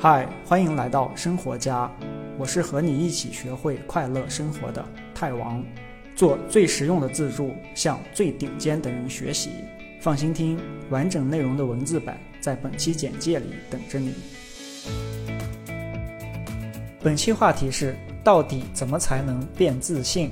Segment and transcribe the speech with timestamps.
[0.00, 1.90] 嗨，欢迎来到生活家，
[2.38, 5.60] 我是和你一起学会快乐生活的泰王，
[6.14, 9.50] 做最实用的自助，向最顶尖的人学习。
[10.00, 10.56] 放心听，
[10.88, 14.14] 完整内容的文字版在本期简介里等着你。
[17.02, 20.30] 本期话题是：到底怎么才能变自信？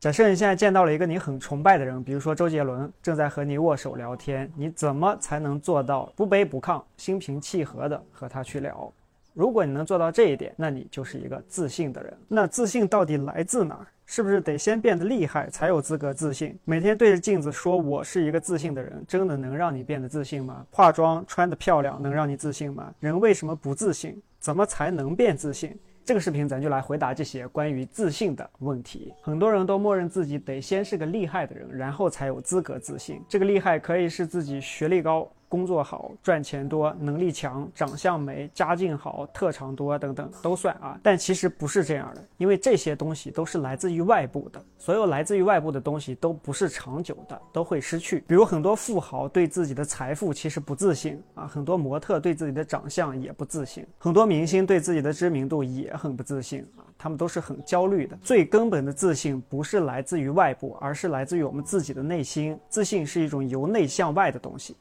[0.00, 8.90] 假设你现在见到了一个你很崇拜的人，比如说周杰伦，正在和你握手聊天，你怎么才能做到不卑不亢、心平气和的和他去聊？
[9.34, 12.16] 如果你能做到这一点，那你就是一个自信的人。
[12.28, 13.86] 那自信到底来自哪儿？
[14.06, 16.58] 是不是得先变得厉害才有资格自信？
[16.64, 20.64] 每天对着镜子说我是一个自信的人，真的能让你变得自信吗？
[20.70, 22.90] 化妆穿得漂亮能让你自信吗？
[23.00, 24.18] 人为什么不自信？
[24.38, 25.78] 怎么才能变自信？
[26.04, 29.12] 这个视频咱就来回答这些关于自信的问题。
[29.22, 33.22] 很多人都默认自己得先是个厉害的人，然后才有资格自信。
[33.28, 35.30] 这个厉害可以是自己学历高。
[35.50, 48.22] 工作好、赚钱多、能力强、长相美、家境好、特长多等等都算啊，但其实不是这样的，因为这些东西都是来自于外部的，所有来自于外部的东西都不是长久的，都会失去。
[48.28, 58.16] 比如很多富豪对自己的财富其实不自信啊，很多模特对自己的长相也不自信，很多明星对自己的知名度也很不自信啊，他们都是很焦虑的。
[58.22, 62.56] 最根本的自信不是来自于外部，而是来自于我们自己的内心。
[62.68, 64.76] 自信是一种由内向外的东西。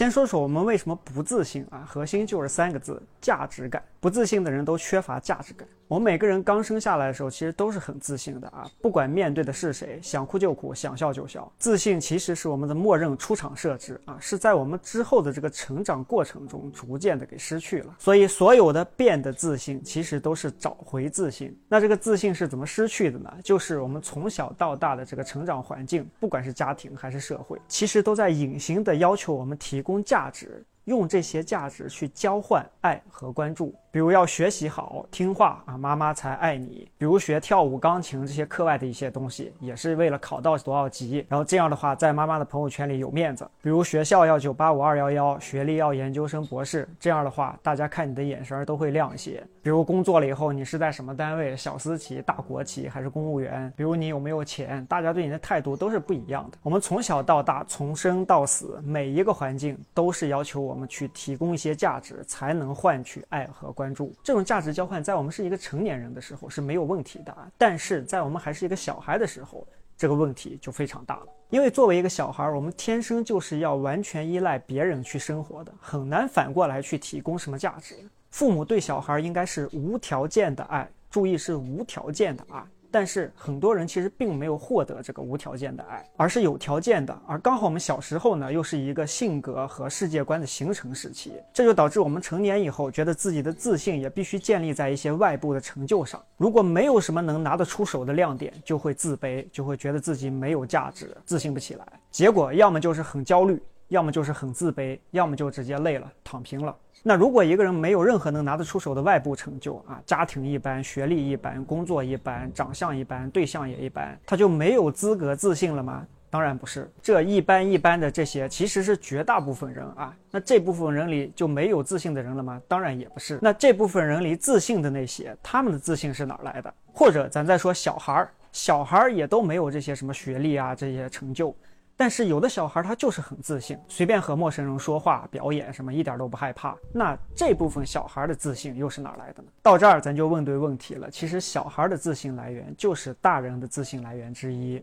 [0.00, 1.84] 先说说我们为什么不自信啊？
[1.86, 3.84] 核心就是三个字：价值感。
[4.00, 5.68] 不自信的人都缺乏价值感。
[5.90, 11.52] 我们每个人刚生下来的时候，其实都是很自信的啊，不管面对的是谁，想哭就哭，想笑就笑。
[11.58, 17.96] 自信其实是我们的默认出厂设置啊，是在我们之后的这个成长过程中逐渐的给失去了。
[17.98, 21.60] 所以，所有的变的自信，其实都是找回自信。
[21.66, 23.28] 那这个自信是怎么失去的呢？
[23.42, 30.64] 就是我们从小到大的这个成长环境，不管是家庭还是社会，其实都在隐形的要求我们提供价值。
[30.84, 43.48] 用这些价值去交换爱和关注，比如要学习好、听话啊，妈妈才爱你；比如学跳舞、钢琴这些课外的一些东西，也是为了考到多少级，然后这样的话在妈妈的朋友圈里有面子。
[43.62, 49.40] 比如学校要九八五二幺幺，学历要研究生、博士，这样的话大家看你的眼神都会亮一些。
[49.62, 53.72] 比如工作了以后，你是在什么单位，小私企、大国企还是公务员？
[53.76, 56.58] 比如你有没有钱，大家对你的态度都是不一样的。
[56.62, 60.80] 我们从小到大，从生到死，每一个环境都是要求我。
[60.80, 64.14] 们去提供一些价值，才能换取爱和关注。
[64.22, 71.26] 这种价值交换，在我们是一个成年人的时候是没有问题的，但是在我们还是一个小孩的时候，这个问题就非常大了。
[71.48, 77.94] 因为作为一个小孩，我们天生就是要完全依赖别人去生活的，很难反过来去提供什么价值。
[78.30, 82.62] 父母对小孩应该是无条件的爱，注意是无条件的爱。
[82.90, 87.16] 但是很多人其实并没有获得这个无条件的爱，而是有条件的。
[87.26, 96.20] 而刚好我们小时候呢，又是一个性格和世界观的形成时期，这就导致我们成年以后，觉得自己的自信也必须建立在一些外部的成就上。
[96.36, 101.86] 如果没有什么能拿得出手的亮点，就会自卑，就会觉得自己没有价值，自信不起来。
[102.10, 106.74] 结果要么就是很焦虑，要么就是很自卑，要么就直接累了，躺平了。
[107.02, 116.06] 那如果一个人没有任何能拿得出手的外部成就啊，家庭一般，学历一般，工作一般，长相一般，对象也一般，他就没有资格自信了吗？
[116.28, 120.14] 当然不是，这一般一般的这些其实是绝大部分人啊。
[120.30, 122.62] 那这部分人里就没有自信的人了吗？
[122.68, 123.40] 当然也不是。
[123.42, 126.72] 那这部分人里自信的那些，他们的自信是哪来的？
[126.92, 131.52] 或者咱再说小孩儿，小孩儿也都没有这些什么学历啊这些成就。
[132.00, 136.74] 但是有的小孩他就是很自信，随便和陌生人说话、表演什么一点都不害怕。
[136.94, 139.50] 那这部分小孩的自信又是哪来的呢？
[139.60, 141.10] 到这儿咱就问对问题了。
[141.10, 144.82] 其实小孩的自信来源就是大人的自信来源之一。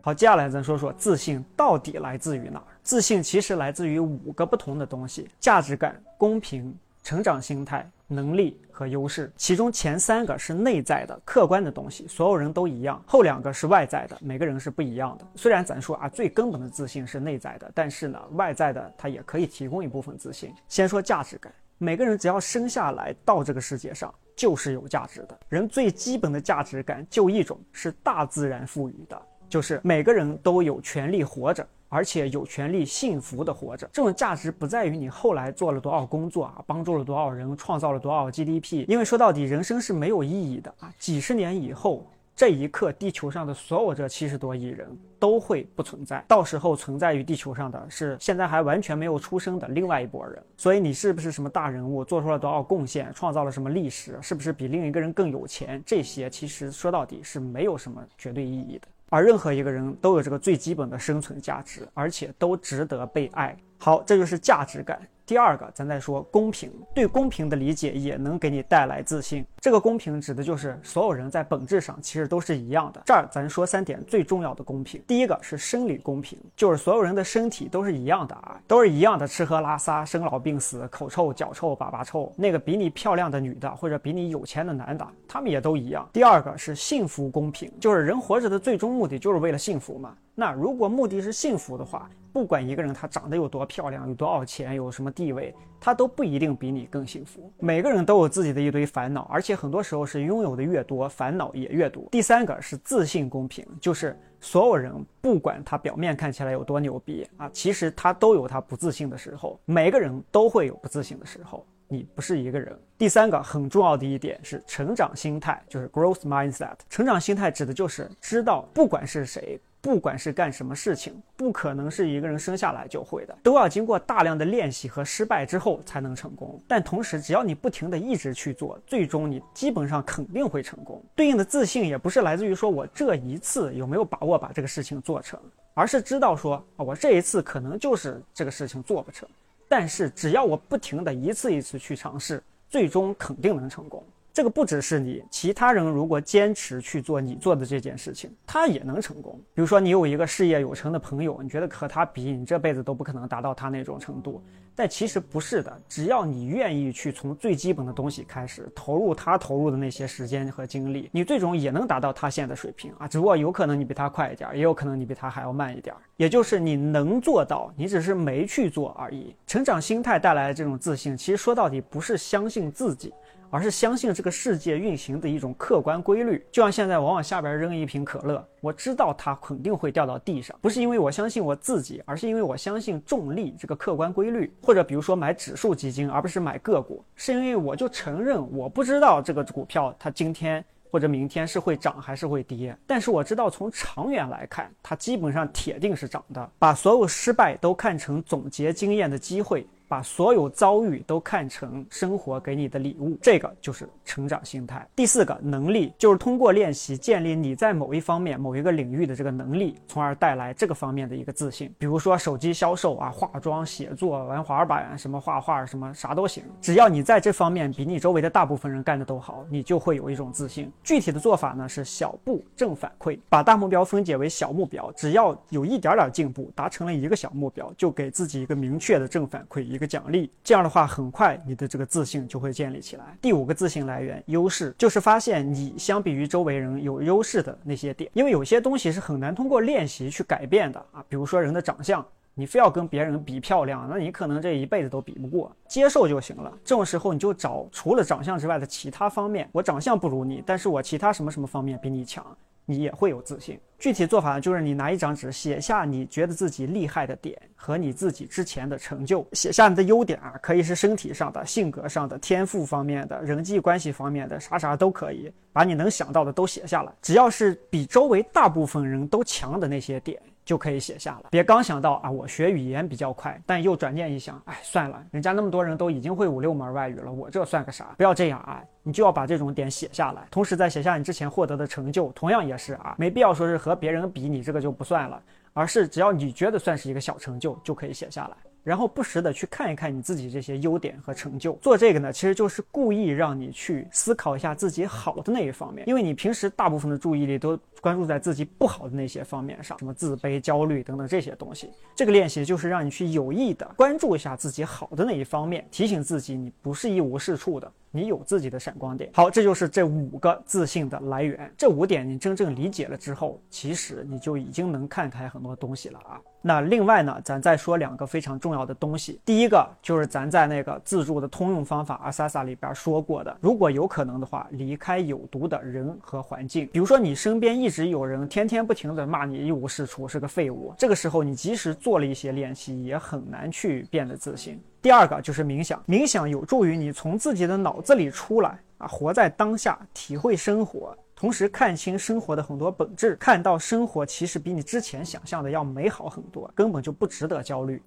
[0.00, 2.64] 好，接下来咱说说自信到底来自于哪儿？
[2.82, 7.86] 自信其实来自于五个不同的东西：价值感、公平、成长心态。
[8.12, 15.24] 能力和优势，其中前三个是内在的、客观的东西，所有人都一样；后两个是外在的，每个人是不一样的。
[15.36, 20.52] 虽然咱说啊，最根本的自信是内在的，但是呢，外在的它也可以提供一部分自信。
[20.68, 25.38] 先说价值感，每个人只要生下来到这个世界上就是有价值的。
[25.48, 31.66] 人最基本的价值感就一种，是大自然赋予的，就是每个人都有权利活着。
[31.92, 38.84] 而且有权利幸福的活着，这种价值不在于你后来做了多少工作啊，帮助了多少人，创造了多少 GDP。
[38.86, 40.94] 因为说到底，人生是没有意义的啊。
[41.00, 42.06] 几十年以后，
[42.36, 44.88] 这一刻，地球上的所有这七十多亿人
[45.18, 50.40] 都会不存在，到时候存在于地球上的是现在还完全没有出生的另外一拨人。
[50.56, 55.82] 所以你是不是什么大人物，做出了多少贡献，创造了什么历史，是不是比另一个人更有钱？
[55.84, 58.86] 这些其实说到底是没有什么绝对意义的。
[59.10, 63.54] 而任何一个人都有这个最基本的生存价值，而且都值得被爱。
[63.76, 64.98] 好，这就是价值感。
[65.30, 69.46] 第二个，咱再说公平，对公平的理解也能给你带来自信。
[69.60, 73.00] 这个公平指的就是所有人在本质上其实都是一样的。
[73.06, 75.00] 这儿咱说三点最重要的公平。
[75.06, 82.32] 第一个是生理公平，就是所有人的身体都是一样的啊，都是一样的吃喝拉撒、生老病死、口臭、脚臭、粑粑臭。
[82.34, 86.08] 那个比你漂亮的女的或者比你有钱的男的，他们也都一样。
[86.12, 90.12] 第二个是幸福公平，就是人活着的最终目的就是为了幸福嘛。
[90.34, 97.52] 那如果目的是幸福的话，不管一个人他长得有多漂亮，有多少钱，有什么地位，他都不一定比你更幸福。
[97.58, 102.06] 每个人都有自己的一堆烦恼，而且很多时候是拥有的越多，烦恼也越多。
[102.10, 109.58] 第三个是自信公平，就是所有人不管他表面看起来有多牛逼啊，其实他都有他不自信的时候。
[109.64, 112.78] 每个人都会有不自信的时候，你不是一个人。
[112.96, 116.76] 第三个很重要的一点是成长心态，就是 growth mindset。
[116.88, 119.60] 成长心态指的就是知道不管是谁。
[119.82, 126.62] 不管是干什么事情，不可能是一个人生下来就会的，都要经过大量的练习和失败之后才能成功。
[126.68, 131.02] 但同时，只要你不停的一直去做，最终你基本上肯定会成功。
[131.16, 135.40] 对应的自信也不是来自于说我这一次有没有把握把这个事情做成，
[135.72, 139.26] 而是知道说啊，我这一次可能就是这个事情做不成，
[139.72, 144.04] 但是只要我不停的一次一次去尝试，最终肯定能成功。
[144.32, 149.38] 这个不只是你，其他人如果坚持去做你做的这件事情，他也能成功。
[149.52, 154.42] 比如说，你有一个事业有成的朋友，你觉得和他比，你这辈子都不可能达到他那种程度。
[154.74, 163.06] 但其实不是的，只要你愿意去从最基本的东西开始投入他投入的那些时间和精力，你最终也能达到他现在的水平啊。
[163.06, 165.94] 只不过有可能你比他快一点，也有可能你比他还要慢一点。
[166.16, 169.34] 也就是你能做到，你只是没去做而已。
[169.46, 173.12] 成长心态带来的这种自信，其实说到底不是相信自己。
[173.50, 184.52] 而是相信这个世界运行的一种客观规律，就像现在我往下边扔一瓶可乐，我知道它肯定会掉到地上，不是因为我相信我自己，而是因为我相信重力这个客观规律。
[184.62, 196.50] 或者比如说买指数基金，而不是买个股，是因为我就承认我不知道这个股票它今天或者明天是会涨还是会跌，但是我知道从长远来看，它基本上铁定是涨的。
[196.58, 199.66] 把所有失败都看成总结经验的机会。
[199.90, 204.86] 把所有遭遇都看成生活给你的礼物，这个就是成长心态。
[204.94, 211.74] 第四个能力就是通过练习建立你在某一方面、某一个领域的这个能力，从而带来这个方面的一个自信。
[211.76, 216.44] 比如说手机销售啊、化妆、写作、玩滑板、什么画画、什么啥都行。
[216.60, 220.70] 只要你在这方面比你周围的大部分人干的都好，你就会有一种自信。
[220.84, 229.62] 具体的做法呢是小步正反馈，把大目标分解为小目标，只要有一点点进步，达成了一个小目标，就给自己一个明确的正反馈。
[229.62, 233.16] 一一个奖励，这样的话，很快你的这个自信就会建立起来。
[233.18, 238.10] 第五个自信来源优势，就是发现你相比于周围人有优势的那些点。
[238.12, 242.04] 因为有些东西是很难通过练习去改变的啊，比如说人的长相，
[242.34, 245.50] 你非要跟别人比漂亮，那你可能这一辈子都比不过。
[245.66, 246.52] 接受就行了。
[246.62, 249.48] 这种时候你就找除了长相之外的其他方面。
[249.50, 252.22] 我长相不如你，但是我其他什么什么方面比你强。
[252.70, 253.58] 你也会有自信。
[253.78, 266.92] 具体做法，就是你拿一张纸，写下你觉得自己厉害的点和你自己之前的成就，写下你的优点啊，可以是身体上的、性格上的、天赋方面的、人际关系方面的，啥啥都可以，把你能想到的都写下来。
[267.00, 270.20] 只要是比周围大部分人都强的那些点。
[270.44, 271.26] 就可以写下了。
[271.30, 277.94] 别刚想到啊，我学语言比较快，但又转念一想，哎，算了，人家那么多人都已经会五六门外语了，我这算个啥？
[277.96, 288.36] 不要这样啊，你就要把这种点写下来，同时在写下你之前获得的成就，同样也是啊，没必要说是和别人比，你这个就不算了，而是只要你觉得算是一个小成就，就可以写下来。
[288.70, 301.68] 然后不时的去看一看你自己这些优点和成就，做这个呢，其实就是故意让你去思考一下自己好的那一方面，因为你平时大部分的注意力都关注在自己不好的那些方面上，什么自卑、焦虑等等这些东西。
[301.96, 307.72] 这个练习就是让你去有意的关注一下自己好的那一方面，提醒自己你不是一无是处的。
[307.92, 311.52] 你有自己的闪光点，好，这就是这五个自信的来源。
[311.58, 316.20] 这五点你真正理解了之后，其实你就已经能看开很多东西了啊。
[316.40, 319.20] 那另外呢，咱再说两个非常重要的东西。
[319.24, 326.68] 第一个就是咱在那个自助的通用方法阿萨萨里边说过的，如果有可能的话，离开有毒的人和环境。
[326.72, 334.60] 比如说你身边一直有人天天不停的骂你一无是处，是个废物，这个时候你即使做了一些练习，也很难去变得自信。
[334.82, 347.82] 第二个就是冥想，冥想有助于你从自己的脑子里出来啊，活在当下，体会生活，同时看清生活的很多本质，看到生活其实比你之前想象的要美好很多，根本就不值得焦虑。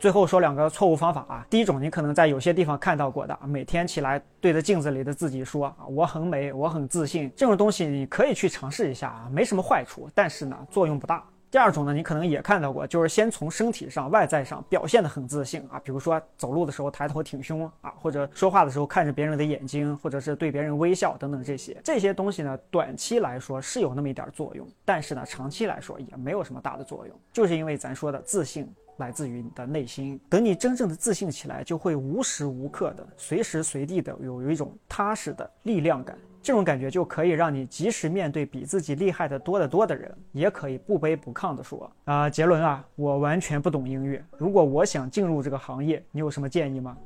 [0.00, 11.24] 最后说两个错误方法啊，第一种你可能在有些地方看到过的，每天起来对着镜子里的自己说啊，我很美，我很自信，这种东西你可以去尝试一下啊，没什么坏处，但是呢，作用不大。
[11.56, 28.70] 第二种呢，你可能也看到过，就是先从身体上、外在上表现的很自信啊，比如说走路的时候抬头挺胸啊，或者说话的时候看着别人的眼睛，或者是对别人微笑等等这些这些东西呢，短期来说是有那么一点作用，但是呢，长期来说也没有什么大的作用，就是因为咱说的自信。
[28.98, 30.18] 来自于你的内心。
[30.26, 36.16] 等你真正的自信起来，就会无时无刻的、随时随地的有有一种踏实的力量感。
[36.46, 44.24] 这种感觉就可以让你即使面对比自己厉害的多得多的人，也可以不卑不亢地说：“啊，杰伦啊，我完全不懂音乐。
[44.38, 46.96] 如果我想进入这个行业，你有什么建议吗？”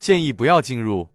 [0.00, 1.06] 建议不要进入。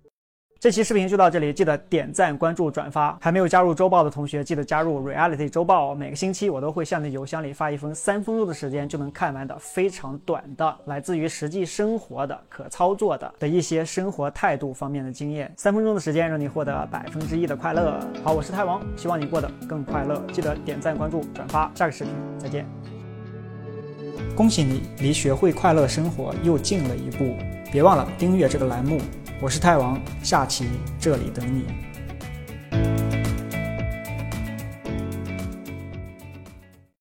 [0.63, 3.17] 这期视频就到这里，记得点赞、关注、转发。
[3.20, 5.93] 还没有加入周报的同学，记得加入 Reality 周报。
[5.93, 15.51] 每个星期我都会向你邮箱里发一封三分钟的时间就能看完的非常短的，来自于实际生活的可操作的的一些生活态度方面的经验。
[15.58, 18.00] 三分钟的时间让你获得百分之一的快乐。
[18.24, 20.24] 好，我是太王，希望你过得更快乐。
[20.32, 21.70] 记得点赞、关注、转发。
[21.75, 22.65] 下个视频再见。
[24.34, 27.36] 恭喜你离学会快乐生活又近了一步。
[27.70, 29.01] 别忘了订阅这个栏目。
[29.43, 31.65] 我是泰王，下期这里等你。